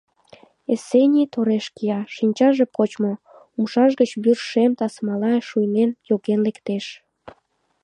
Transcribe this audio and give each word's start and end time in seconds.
Эсеней 0.73 1.27
тореш 1.33 1.65
кия, 1.75 1.99
шинчаже 2.15 2.65
почмо, 2.75 3.13
умшаж 3.57 3.91
гыч 3.99 4.11
вӱр 4.23 4.37
шем 4.49 4.71
тасмала 4.79 5.33
шуйнен 5.47 5.89
йоген 6.09 6.39
лектеш. 6.45 6.85